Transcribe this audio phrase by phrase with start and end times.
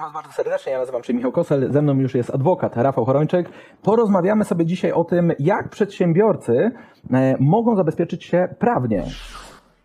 [0.00, 0.72] Witam Was bardzo serdecznie.
[0.72, 1.72] Ja nazywam się Michał Kosel.
[1.72, 3.50] Ze mną już jest adwokat Rafał Chorończyk.
[3.82, 6.70] Porozmawiamy sobie dzisiaj o tym, jak przedsiębiorcy
[7.12, 9.04] e, mogą zabezpieczyć się prawnie.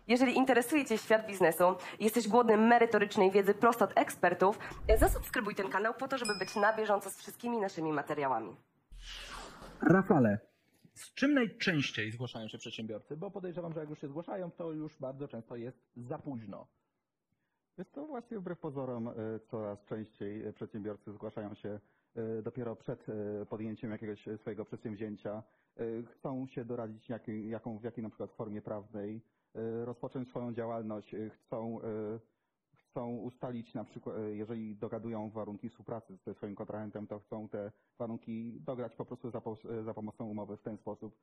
[0.08, 1.64] Jeżeli interesuje Cię świat biznesu
[2.00, 4.58] jesteś głodny merytorycznej wiedzy prosto od ekspertów,
[4.98, 8.56] zasubskrybuj ten kanał po to, żeby być na bieżąco z wszystkimi naszymi materiałami.
[9.90, 10.38] Rafale,
[10.94, 13.16] z czym najczęściej zgłaszają się przedsiębiorcy?
[13.16, 16.66] Bo podejrzewam, że jak już się zgłaszają, to już bardzo często jest za późno.
[17.78, 19.12] Jest to właśnie wbrew pozorom e,
[19.50, 21.80] coraz częściej e, przedsiębiorcy zgłaszają się
[22.14, 23.06] e, dopiero przed
[23.48, 25.42] podjęciem jakiegoś swojego przedsięwzięcia.
[26.06, 29.20] Chcą się doradzić, jakiej, jaką, w jakiej na przykład formie prawnej
[29.84, 31.80] rozpocząć swoją działalność, chcą,
[32.74, 38.60] chcą ustalić na przykład, jeżeli dogadują warunki współpracy ze swoim kontrahentem, to chcą te warunki
[38.60, 39.40] dograć po prostu za,
[39.84, 41.16] za pomocą umowy w ten sposób,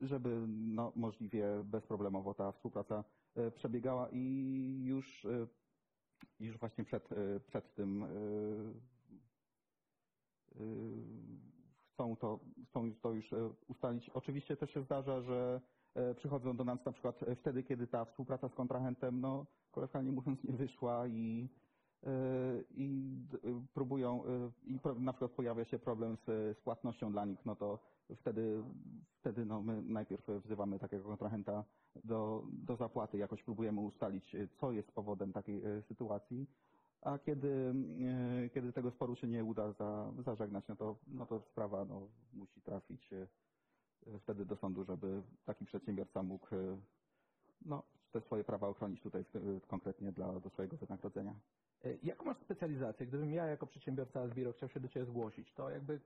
[0.00, 3.04] żeby no, możliwie bezproblemowo ta współpraca
[3.54, 5.26] przebiegała i już
[6.24, 8.06] e, już właśnie przed, y, przed tym y,
[10.60, 10.62] y,
[11.92, 13.34] chcą to, chcą to już
[13.68, 14.08] ustalić.
[14.10, 15.60] Oczywiście też się zdarza, że
[16.16, 20.56] przychodzą do nas na przykład wtedy, kiedy ta współpraca z kontrahentem, no kolokwialnie mówiąc, nie
[20.56, 21.48] wyszła i,
[22.70, 23.16] i
[23.74, 24.22] próbują,
[24.64, 27.78] i na przykład pojawia się problem z, z płatnością dla nich, no to
[28.16, 28.62] wtedy,
[29.20, 31.64] wtedy no my najpierw wzywamy takiego kontrahenta
[32.04, 36.46] do, do zapłaty, jakoś próbujemy ustalić, y, co jest powodem takiej y, sytuacji.
[37.02, 37.74] A kiedy,
[38.46, 42.08] y, kiedy tego sporu się nie uda za, zażegnać, no to, no to sprawa no,
[42.32, 43.10] musi trafić
[44.20, 46.46] wtedy do sądu, żeby taki przedsiębiorca mógł
[47.64, 47.82] no,
[48.12, 49.24] te swoje prawa ochronić tutaj
[49.68, 51.34] konkretnie dla, do swojego wynagrodzenia.
[51.84, 53.06] E, Jaką masz specjalizację?
[53.06, 56.00] Gdybym ja jako przedsiębiorca z Biro chciał się do Ciebie zgłosić, to jakby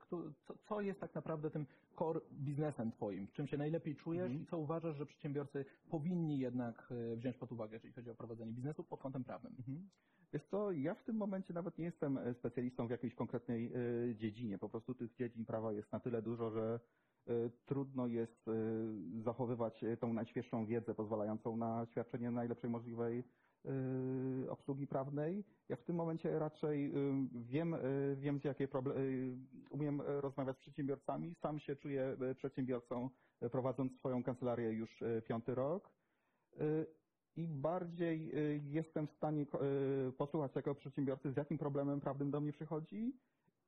[0.68, 1.66] co, jest tak naprawdę tym
[1.98, 3.28] core biznesem Twoim?
[3.32, 4.42] Czym się najlepiej czujesz Mhm.
[4.42, 8.52] i co uważasz, że przedsiębiorcy powinni jednak e, wziąć pod uwagę, jeżeli chodzi o prowadzenie
[8.52, 9.54] biznesu pod kątem prawnym?
[9.58, 9.88] Mhm.
[10.32, 13.72] Wiesz co, ja w tym momencie nawet nie jestem e, specjalistą w jakiejś konkretnej
[14.14, 14.58] dziedzinie.
[14.58, 16.80] Po prostu tych dziedzin prawa jest na tyle dużo, że
[17.66, 18.46] trudno jest
[19.24, 23.24] zachowywać tą najświeższą wiedzę pozwalającą na świadczenie najlepszej możliwej
[24.48, 25.44] obsługi prawnej.
[25.68, 26.92] Ja w tym momencie raczej e,
[27.32, 27.78] wiem, e,
[28.16, 29.36] wiem z jakie problemy,
[29.70, 31.34] umiem rozmawiać z przedsiębiorcami.
[31.34, 33.10] Sam się czuję przedsiębiorcą,
[33.52, 35.90] prowadząc swoją kancelarię już piąty rok.
[37.36, 39.46] E, i bardziej y, jestem w stanie
[40.08, 43.12] y, posłuchać jako przedsiębiorcy, z jakim problemem prawnym do mnie przychodzi,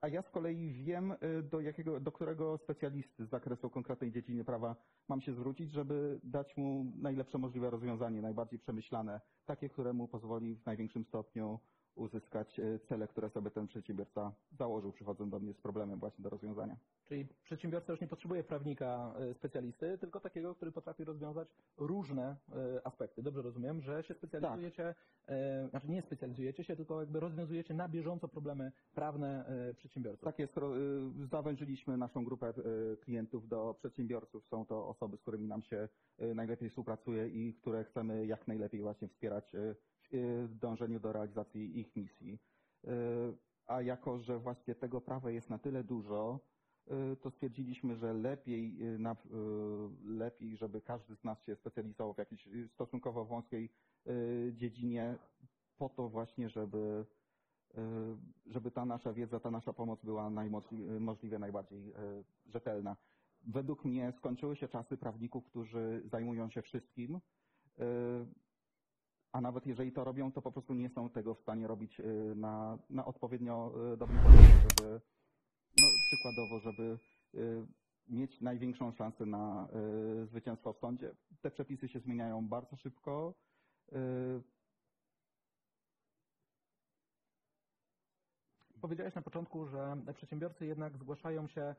[0.00, 4.44] a ja z kolei wiem, y, do, jakiego, do którego specjalisty z zakresu konkretnej dziedziny
[4.44, 4.76] prawa
[5.08, 10.56] mam się zwrócić, żeby dać mu najlepsze możliwe rozwiązanie, najbardziej przemyślane, takie, które mu pozwoli
[10.56, 11.60] w największym stopniu
[11.98, 16.30] uzyskać y, cele, które sobie ten przedsiębiorca założył, przychodząc do mnie z problemem właśnie do
[16.30, 16.76] rozwiązania.
[17.08, 22.86] Czyli przedsiębiorca już nie potrzebuje prawnika e, specjalisty, tylko takiego, który potrafi rozwiązać różne e,
[22.86, 23.22] aspekty.
[23.22, 24.94] Dobrze rozumiem, że się specjalizujecie,
[25.28, 30.24] e, znaczy nie specjalizujecie się, tylko jakby rozwiązujecie na bieżąco problemy prawne e, przedsiębiorców.
[30.24, 30.54] Tak jest,
[31.30, 32.52] zawężyliśmy naszą grupę
[33.00, 34.46] klientów do przedsiębiorców.
[34.46, 35.88] Są to osoby, z którymi nam się
[36.34, 39.56] najlepiej współpracuje i które chcemy jak najlepiej właśnie wspierać
[40.10, 42.38] w y, dążeniu do realizacji ich misji.
[42.84, 42.88] Y,
[43.66, 46.40] A jako, że właśnie tego prawa jest na tyle dużo,
[47.12, 48.78] y, to stwierdziliśmy, że lepiej,
[50.04, 53.70] lepiej, żeby każdy z nas się specjalizował w jakiejś stosunkowo wąskiej
[54.52, 55.18] dziedzinie,
[55.76, 57.04] po to właśnie, żeby
[58.46, 60.30] żeby ta nasza wiedza, ta nasza pomoc była
[61.00, 61.92] możliwie najbardziej
[62.46, 62.96] rzetelna.
[63.46, 67.20] Według mnie skończyły się czasy prawników, którzy zajmują się wszystkim,
[69.32, 72.34] a nawet jeżeli to robią, to po prostu nie są tego w stanie robić y,
[72.36, 75.00] na, na odpowiednio y, dobrym poziomie, żeby
[75.80, 76.98] no, przykładowo, żeby
[77.34, 77.66] y,
[78.08, 79.68] mieć największą szansę na
[80.24, 81.14] zwycięstwo w sądzie.
[81.40, 83.34] Te przepisy się zmieniają bardzo szybko.
[88.80, 91.74] Powiedziałeś na początku, że przedsiębiorcy jednak zgłaszają się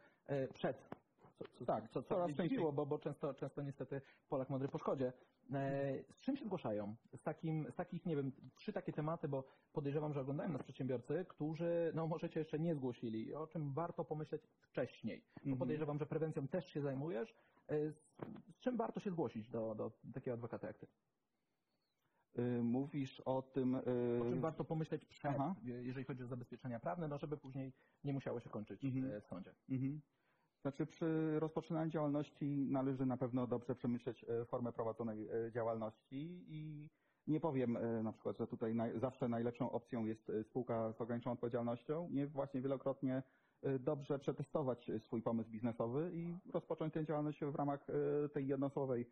[0.53, 0.89] przed.
[1.39, 2.59] Co, co, Tak, co, co coraz częściej.
[2.59, 5.13] bo, bo często, często niestety Polak mądry po szkodzie.
[5.53, 6.95] E, Z czym się zgłaszają?
[7.13, 11.25] Z, takim, z takich, nie wiem, trzy takie tematy, bo podejrzewam, że oglądają nas przedsiębiorcy,
[11.29, 15.21] którzy, no może się jeszcze nie zgłosili, o czym warto pomyśleć wcześniej.
[15.35, 15.57] Bo Mhm.
[15.59, 17.35] podejrzewam, że prewencją też się zajmujesz.
[17.67, 17.95] E, Z,
[18.55, 20.87] z czym warto się zgłosić do, do takiego adwokata jak ty?
[22.39, 23.75] Y, Mówisz o tym.
[23.75, 23.81] O
[24.29, 25.55] czym warto pomyśleć przed, Aha.
[25.63, 29.11] jeżeli chodzi o zabezpieczenia prawne, no żeby później nie musiało się kończyć Mhm.
[29.13, 29.55] e, w sądzie.
[29.69, 30.01] Mhm.
[30.61, 36.89] Znaczy przy rozpoczynaniu działalności należy na pewno dobrze przemyśleć e, formę prowadzonej e, działalności i
[37.27, 41.33] nie powiem e, na przykład, że tutaj naj, zawsze najlepszą opcją jest spółka z ograniczoną
[41.33, 42.09] odpowiedzialnością.
[42.11, 43.23] Nie właśnie wielokrotnie
[43.79, 47.87] dobrze przetestować swój pomysł biznesowy i rozpocząć tę działalność w ramach
[48.33, 49.05] tej jednoosobowej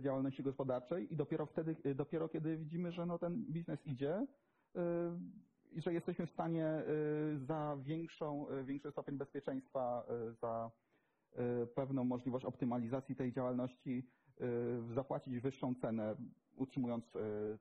[0.00, 4.26] działalności gospodarczej i dopiero wtedy, dopiero kiedy widzimy, że no ten biznes idzie,
[5.72, 6.82] i że jesteśmy w stanie
[7.34, 10.70] y, za większą, y, większy stopień bezpieczeństwa, y, za
[11.74, 14.10] pewną możliwość optymalizacji tej działalności
[14.94, 16.16] zapłacić wyższą cenę,
[16.56, 17.04] utrzymując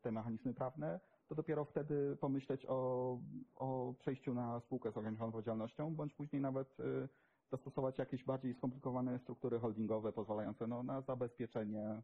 [0.01, 3.19] te mechanizmy prawne, to dopiero wtedy pomyśleć o,
[3.55, 6.77] o przejściu na spółkę z ograniczoną odpowiedzialnością, bądź później nawet
[7.51, 12.01] zastosować jakieś bardziej skomplikowane struktury holdingowe pozwalające no, na zabezpieczenie,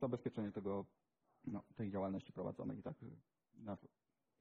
[0.00, 0.84] zabezpieczenie tego,
[1.44, 2.82] no, tej działalności prowadzonej.
[2.82, 2.94] Tak,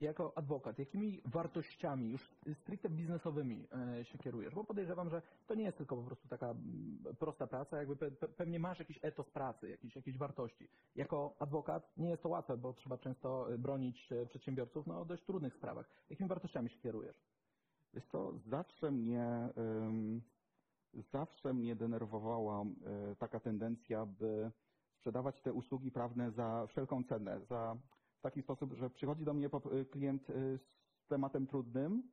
[0.02, 3.68] Jako adwokat, jakimi wartościami już stricte biznesowymi
[4.00, 4.56] e, się kierujesz?
[4.56, 8.12] Bo podejrzewam, że to nie jest tylko po prostu taka mm, prosta praca, jakby pe,
[8.12, 10.68] pe, pewnie masz jakiś etos pracy, jakieś, jakieś wartości.
[10.96, 15.06] Jako adwokat nie jest to łatwe, bo trzeba często e, bronić e, przedsiębiorców no, o
[15.06, 15.90] dość trudnych sprawach.
[16.10, 17.24] Jakimi wartościami się kierujesz?
[17.94, 19.50] Wiesz co, zawsze mnie,
[21.12, 22.64] zawsze mnie denerwowała
[23.20, 24.52] taka tendencja, by
[24.96, 27.78] sprzedawać te usługi prawne za wszelką cenę, za
[28.22, 30.60] w taki sposób, że przychodzi do mnie y, klient y,
[31.06, 32.04] z tematem trudnym,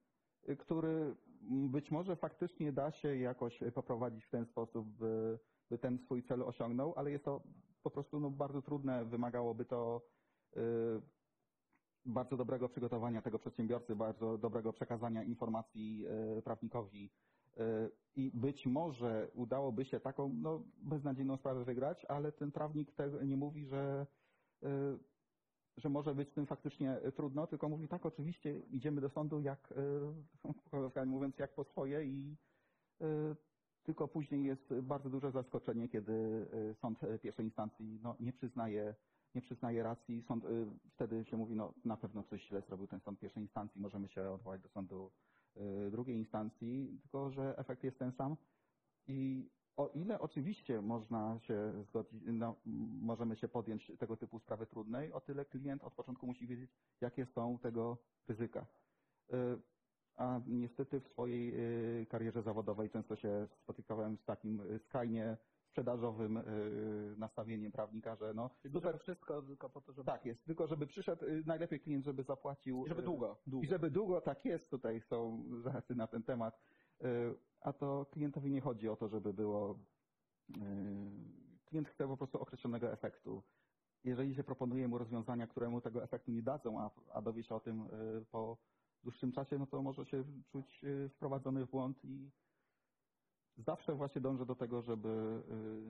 [0.49, 1.15] y, który
[1.51, 5.39] być może faktycznie da się jakoś y, poprowadzić w ten sposób, by,
[5.71, 7.43] by ten swój cel osiągnął, ale jest to
[7.83, 10.03] po prostu no, bardzo trudne, wymagałoby to
[10.57, 10.61] y,
[12.05, 16.05] bardzo dobrego przygotowania tego przedsiębiorcy, bardzo dobrego przekazania informacji
[16.39, 17.11] e, prawnikowi
[18.17, 23.37] i być może udałoby się taką no, beznadziejną sprawę wygrać, ale ten prawnik tego nie
[23.37, 24.07] mówi, że,
[25.79, 29.75] że może być z tym faktycznie trudno, tylko mówi tak, oczywiście idziemy do sądu jak,
[30.97, 32.37] e, mówiąc, jak po swoje i
[33.01, 33.37] e,
[33.83, 38.95] tylko później jest bardzo duże zaskoczenie, kiedy e, sąd pierwszej instancji no, nie przyznaje
[39.35, 40.45] nie przyznaje racji, sąd
[40.93, 44.31] wtedy się mówi, no na pewno coś źle zrobił ten sąd pierwszej instancji, możemy się
[44.31, 45.11] odwołać do sądu
[45.91, 48.37] drugiej instancji, tylko że efekt jest ten sam.
[49.07, 52.55] I o ile oczywiście można się zgodzić, no,
[53.01, 56.71] możemy się podjąć tego typu sprawy trudnej, o tyle klient od początku musi wiedzieć,
[57.01, 57.99] jakie są tego
[58.29, 58.67] ryzyka.
[59.33, 59.37] Y,
[60.17, 61.55] A niestety w swojej
[62.03, 65.37] y, karierze zawodowej często się spotykałem z takim y, skrajnie
[65.71, 66.39] sprzedażowym
[67.17, 70.07] nastawieniem prawnika, że no Super wszystko tylko po to, żeby...
[70.07, 72.87] tak jest, tylko żeby przyszedł, najlepiej klient, żeby zapłacił.
[72.87, 73.65] I żeby długo, długo.
[73.67, 76.61] I żeby długo, tak jest, tutaj są żarty na ten temat.
[77.05, 79.79] Y, A to klientowi nie chodzi o to, żeby było.
[80.51, 80.61] y,
[81.65, 83.43] Klient chce po prostu określonego efektu.
[84.05, 87.55] Jeżeli się proponuje mu rozwiązania, które mu tego efektu nie dadzą, a, a dowie się
[87.55, 88.57] o tym y, po
[89.03, 92.31] dłuższym czasie, no to może się czuć wprowadzony w błąd i
[93.57, 95.43] zawsze właśnie dążę do tego, żeby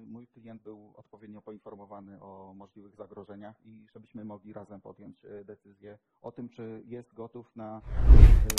[0.06, 6.32] mój klient był odpowiednio poinformowany o możliwych zagrożeniach i żebyśmy mogli razem podjąć decyzję o
[6.32, 7.82] tym, czy jest gotów na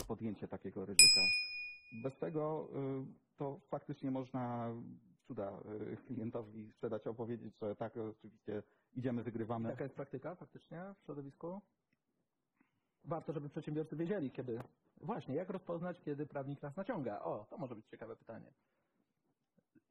[0.08, 1.49] podjęcie takiego ryzyka.
[1.92, 4.74] Bez tego y, to faktycznie można
[5.28, 5.60] cuda
[5.94, 8.64] y, klientowi sprzedać, opowiedzieć, że tak, oczywiście
[8.96, 9.70] idziemy, wygrywamy.
[9.70, 11.62] Taka jest praktyka faktycznie w środowisku?
[13.04, 14.62] Warto, żeby przedsiębiorcy wiedzieli, kiedy...
[15.02, 17.20] Właśnie, jak rozpoznać, kiedy prawnik nas naciąga?
[17.20, 18.52] O, to może być ciekawe pytanie.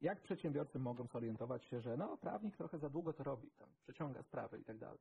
[0.01, 4.23] Jak przedsiębiorcy mogą zorientować się, że no, prawnik trochę za długo to robi, tam przeciąga
[4.23, 4.99] sprawy i tak dalej?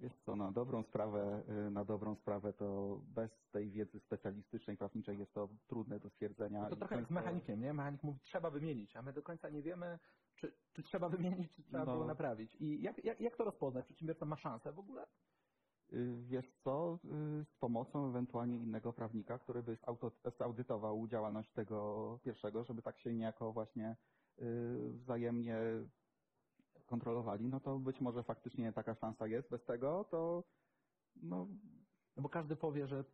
[0.00, 5.18] Wiesz co, na dobrą sprawę, y, na dobrą sprawę to bez tej wiedzy specjalistycznej, prawniczej
[5.18, 6.62] jest to trudne do stwierdzenia.
[6.62, 7.72] No to trochę jak z często- mechanikiem, nie?
[7.72, 9.98] Mechanik mówi, trzeba wymienić, a my do końca nie wiemy,
[10.34, 11.92] czy, czy trzeba wymienić, czy trzeba No.
[11.92, 12.54] było naprawić.
[12.60, 13.84] I jak, jak, jak to rozpoznać?
[13.84, 15.06] Przedsiębiorca ma szansę w ogóle?
[15.92, 19.78] Y, Wiesz co, y, z pomocą ewentualnie innego prawnika, który by
[20.38, 23.96] zaudytował działalność tego pierwszego, żeby tak się niejako właśnie
[24.90, 25.56] wzajemnie
[26.88, 29.50] kontrolowali, no to być może faktycznie taka szansa jest.
[29.50, 30.44] Bez tego to
[31.16, 31.48] no,
[32.16, 33.04] No bo każdy powie, że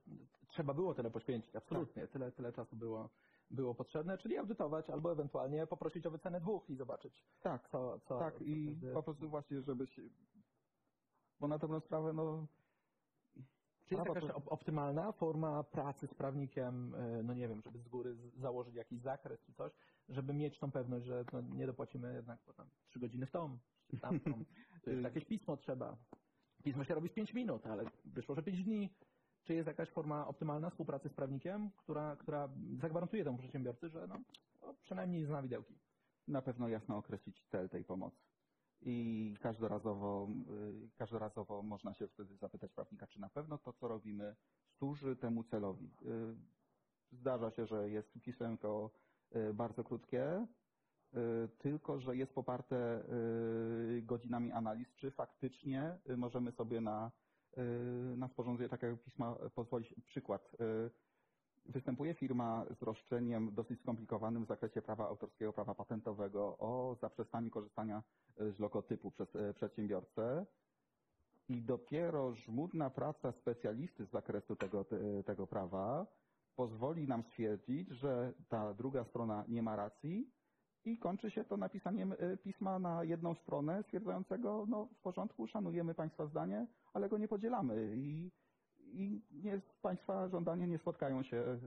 [0.48, 3.10] trzeba było tyle poświęcić, absolutnie, tyle, tyle czasu było,
[3.50, 8.00] było potrzebne, czyli audytować albo ewentualnie poprosić o wycenę dwóch i zobaczyć, tak, co...
[8.08, 8.34] co tak.
[8.38, 10.02] Co i wtedy- po prostu właśnie, żeby się,
[11.40, 12.48] bo na dobrą sprawę, no
[13.84, 18.16] Czy jest jakaś optymalna forma pracy z prawnikiem, e, no nie wiem, żeby z góry
[18.36, 19.72] założyć jakiś zakres czy coś,
[20.08, 23.58] żeby mieć tą pewność, że no, nie dopłacimy jednak potem trzy godziny w tą,
[23.90, 24.20] czy tam.
[24.84, 25.96] To jest jakieś pismo trzeba.
[26.62, 28.90] Pismo się robi w pięć minut, ale wyszło, że pięć dni.
[29.44, 32.48] Czy jest jakaś forma optymalna współpracy z prawnikiem, która, która
[32.80, 34.20] zagwarantuje temu przedsiębiorcy, że no,
[34.62, 35.74] no, przynajmniej zna widełki?
[36.28, 38.16] na pewno jasno określić cel tej pomocy.
[38.86, 40.28] I każdorazowo,
[40.86, 44.36] y, każdorazowo można się wtedy zapytać prawnika, czy na pewno to, co robimy,
[44.78, 45.90] służy temu celowi.
[46.02, 46.36] Y,
[47.12, 48.90] Zdarza się, że jest pisemko
[49.36, 50.46] y, bardzo krótkie,
[51.58, 53.04] tylko że jest poparte
[54.02, 57.10] godzinami analiz, czy faktycznie możemy sobie na,
[58.16, 59.94] na sporządzenie takiego pisma pozwolić.
[60.06, 60.56] Przykład.
[61.66, 68.02] Występuje firma z roszczeniem dosyć skomplikowanym w zakresie prawa autorskiego, prawa patentowego o zaprzestanie korzystania
[68.92, 70.46] e, z logotypu przez e, przedsiębiorcę.
[71.48, 76.06] I dopiero żmudna praca specjalisty z zakresu tego, te- tego prawa
[76.56, 80.30] pozwoli nam stwierdzić, że ta druga strona nie ma racji
[80.84, 85.94] i kończy się to napisaniem y, pisma na jedną stronę stwierdzającego, no w porządku, szanujemy
[85.94, 88.30] Państwa zdanie, ale go nie podzielamy i,
[88.92, 91.58] i nie, Państwa żądania nie spotkają się y,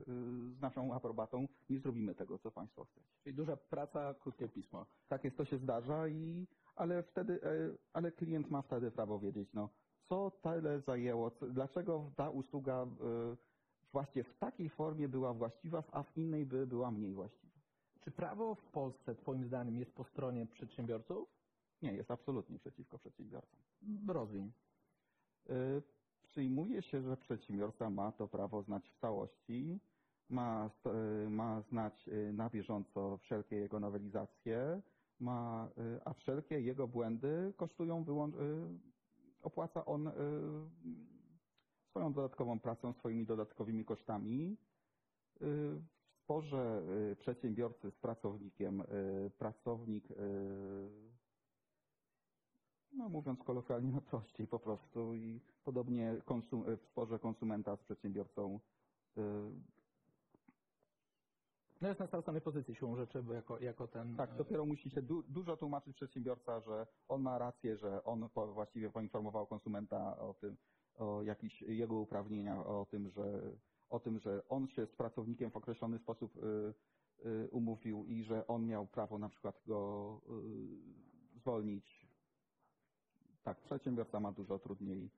[0.54, 3.17] z naszą aprobatą, nie zrobimy tego, co Państwo chcecie.
[3.38, 4.86] Duża praca, krótkie pismo.
[5.08, 9.48] Tak jest, to się zdarza, i, ale wtedy, e, ale klient ma wtedy prawo wiedzieć,
[9.54, 9.68] no,
[10.08, 12.86] co tyle zajęło, dlaczego ta usługa e,
[13.92, 17.58] właśnie w takiej formie była właściwa, a w innej by była mniej właściwa.
[18.00, 21.28] Czy prawo w Polsce, Twoim zdaniem, jest po stronie przedsiębiorców?
[21.82, 23.60] Nie, jest absolutnie przeciwko przedsiębiorcom.
[24.08, 24.52] Rozwiń.
[25.50, 25.54] E,
[26.22, 29.80] Przyjmuje się, że przedsiębiorca ma to prawo znać w całości,
[30.30, 34.82] ma, e, ma znać e, na bieżąco wszelkie jego nowelizacje,
[35.20, 38.04] ma, e, a wszelkie jego błędy kosztują
[39.42, 40.10] opłaca on
[41.90, 44.56] swoją dodatkową pracą, swoimi dodatkowymi kosztami.
[45.40, 45.82] W
[46.24, 46.82] sporze
[47.18, 48.82] przedsiębiorcy z pracownikiem,
[49.38, 50.08] pracownik,
[52.92, 58.60] no mówiąc kolokwialnie, no prościej po prostu i podobnie konsum, w sporze konsumenta z przedsiębiorcą
[61.80, 64.16] No jest na straconej pozycji siłą rzeczy, bo jako, jako ten...
[64.16, 68.28] Tak, e, dopiero musi się du dużo tłumaczyć przedsiębiorca, że on ma rację, że on
[68.30, 70.56] po właściwie poinformował konsumenta o tym,
[70.96, 73.42] o jakichś jego uprawnieniach, o tym, że,
[73.90, 76.74] o tym, że on się z pracownikiem w określony sposób y,
[77.26, 80.20] y, umówił i że on miał prawo na przykład go
[81.34, 82.08] y, zwolnić.
[83.44, 85.10] Tak, przedsiębiorca ma dużo trudniej.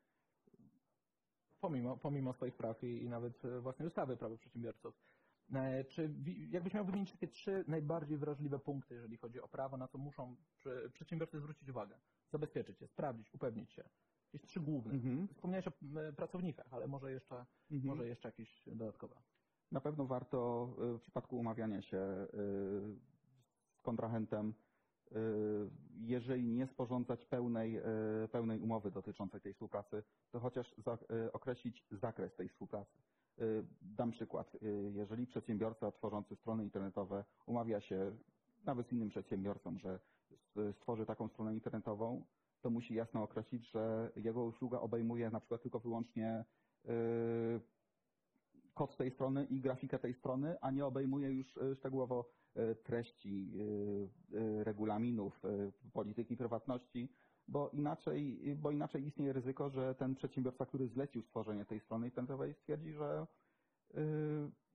[1.61, 4.95] pomimo, pomimo swoich praw i, i nawet e, własnej ustawy prawo przedsiębiorców.
[5.55, 6.15] E, Czy
[6.51, 10.37] jakbyś miał wymienić takie trzy najbardziej wrażliwe punkty, jeżeli chodzi o prawo, na co muszą
[10.93, 11.99] przedsiębiorcy zwrócić uwagę?
[12.33, 13.85] Zabezpieczyć się, sprawdzić, upewnić się.
[14.33, 14.93] Jakieś trzy główne.
[14.93, 15.29] Mhm.
[15.29, 15.73] Wspomniałeś o
[16.17, 17.85] pracownikach, ale może jeszcze, Mhm.
[17.85, 19.23] może jeszcze jakieś dodatkowe.
[19.73, 22.29] Na pewno warto y, w przypadku umawiania się y,
[23.79, 24.55] z kontrahentem,
[26.01, 27.81] jeżeli nie sporządzać pełnej,
[28.33, 30.75] pełnej umowy dotyczącej tej współpracy, to chociaż
[31.33, 32.99] określić zakres tej współpracy.
[33.39, 34.55] Y, Dam przykład.
[34.55, 38.17] Y, Jeżeli przedsiębiorca tworzący strony internetowe umawia się
[38.65, 40.01] nawet z innym przedsiębiorcą, że
[40.73, 42.25] stworzy taką stronę internetową,
[42.61, 46.45] to musi jasno określić, że jego usługa obejmuje na przykład tylko wyłącznie
[46.85, 47.61] y,
[48.75, 52.31] kod tej strony i grafikę tej strony, a nie obejmuje już szczegółowo
[52.83, 53.53] treści
[54.65, 55.43] regulaminów,
[55.93, 57.13] polityki prywatności,
[57.51, 62.55] bo inaczej, bo inaczej istnieje ryzyko, że ten przedsiębiorca, który zlecił stworzenie tej strony internetowej
[62.55, 63.27] stwierdzi, że
[63.95, 64.01] e,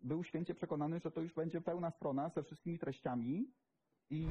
[0.02, 3.54] był święcie przekonany, że to już będzie pełna strona ze wszystkimi treściami
[4.10, 4.28] i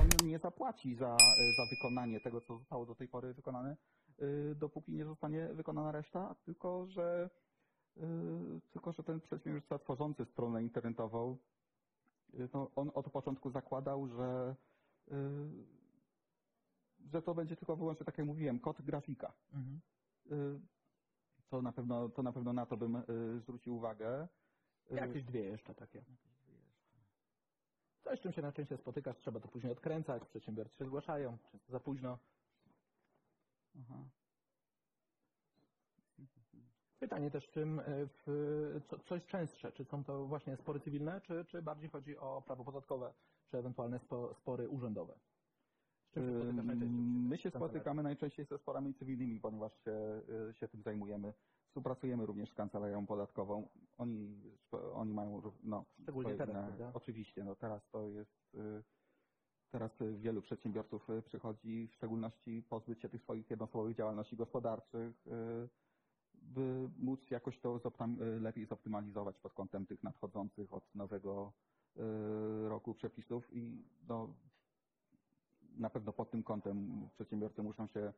[0.00, 1.16] on nie zapłaci za,
[1.56, 3.76] za wykonanie tego, co zostało do tej pory wykonane,
[4.18, 7.30] e, dopóki nie zostanie wykonana reszta, tylko że
[7.96, 11.36] Yy, Tylko, że ten przedsiębiorca tworzący stronę internetową,
[12.54, 14.56] no, on od początku zakładał, że,
[17.12, 19.32] że to będzie tylko wyłącznie, tak jak mówiłem, kod grafika.
[20.24, 20.60] Yy,
[21.48, 24.28] To na pewno, to na, pewno na to bym yy, zwrócił uwagę.
[24.90, 26.04] Yy, Jakieś dwie jeszcze takie.
[28.04, 31.80] Coś, z czym się najczęściej spotykasz, trzeba to później odkręcać, przedsiębiorcy się zgłaszają, często za
[31.80, 32.18] późno.
[33.80, 34.04] Aha.
[36.98, 39.72] Pytanie też, czym, w, co, co jest częstsze?
[39.72, 43.14] Czy są to właśnie spory cywilne, czy, czy bardziej chodzi o prawo podatkowe,
[43.50, 45.18] czy ewentualne spo, spory urzędowe?
[47.28, 51.34] My się spotykamy najczęściej ze sporami cywilnymi, ponieważ się, y, się tym zajmujemy.
[51.66, 53.68] Współpracujemy również z kancelarią podatkową.
[53.98, 54.42] Oni,
[54.94, 56.90] oni mają, no, Szczególnie swoje teraz, prawda?
[56.94, 58.82] Oczywiście, no teraz to jest, y,
[59.70, 65.26] teraz y, wielu przedsiębiorców przychodzi w szczególności pozbyć się tych swoich jednoosobowych działalności gospodarczych,
[66.34, 67.80] by móc jakoś to
[68.40, 71.52] lepiej zoptymalizować pod kątem tych nadchodzących od nowego
[72.68, 74.34] roku przepisów i no,
[75.76, 78.12] na pewno pod tym kątem przedsiębiorcy muszą się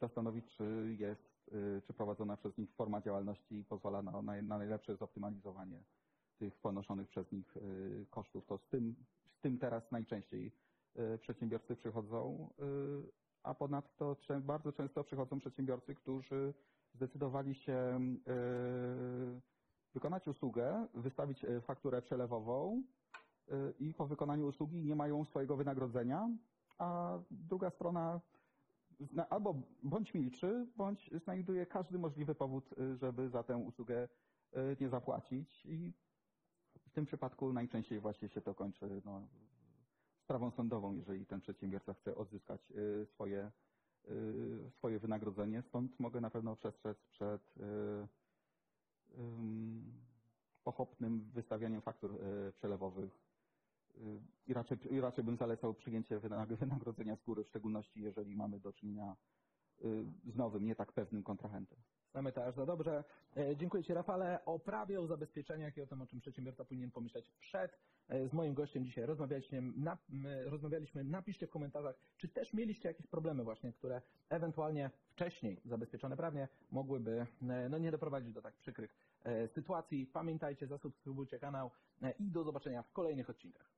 [0.00, 4.96] zastanowić, czy jest, y, czy prowadzona przez nich forma działalności pozwala na, na, na najlepsze
[4.96, 5.82] zoptymalizowanie
[6.38, 8.46] tych ponoszonych przez nich y, kosztów.
[8.46, 8.96] To z tym,
[9.38, 10.52] z tym teraz najczęściej
[11.14, 12.48] y, przedsiębiorcy przychodzą,
[13.42, 16.54] a ponadto bardzo często przychodzą przedsiębiorcy, którzy
[16.94, 18.00] zdecydowali się
[19.94, 22.82] wykonać usługę, wystawić fakturę przelewową
[23.78, 26.28] i po wykonaniu usługi nie mają swojego wynagrodzenia,
[26.78, 28.20] a druga strona
[29.30, 34.08] albo bądź milczy, bądź znajduje każdy możliwy powód, y, żeby za tę usługę
[34.56, 35.92] y, nie zapłacić i
[36.78, 39.28] w tym przypadku najczęściej właśnie się to kończy no,
[40.24, 43.50] sprawą sądową, jeżeli ten przedsiębiorca chce odzyskać y, swoje,
[44.70, 47.54] swoje wynagrodzenie, stąd mogę na pewno przestrzec przed
[49.18, 49.92] ym,
[50.64, 52.18] pochopnym wystawianiem faktur
[52.54, 53.21] przelewowych.
[53.98, 58.36] Y, I raczej, I raczej bym zalecał przyjęcie wynag- wynagrodzenia z góry, w szczególności jeżeli
[58.36, 59.16] mamy do czynienia
[59.84, 61.78] y, z nowym, nie tak pewnym kontrahentem.
[62.12, 63.04] Znamy to aż za dobrze.
[63.36, 64.44] E, Dziękuję Ci Rafale.
[64.44, 67.78] O prawie, o zabezpieczeniach i o tym, o czym przedsiębiorca powinien pomyśleć przed.
[68.08, 69.62] E, Z moim gościem dzisiaj rozmawialiśmy,
[70.44, 71.04] rozmawialiśmy.
[71.04, 77.26] Napiszcie w komentarzach, czy też mieliście jakieś problemy właśnie, które ewentualnie wcześniej zabezpieczone prawnie mogłyby
[77.42, 78.94] e, no, nie doprowadzić do tak przykrych
[79.54, 80.06] sytuacji.
[80.06, 81.70] Pamiętajcie, zasubskrybujcie kanał
[82.18, 83.70] i do zobaczenia w kolejnych odcinkach.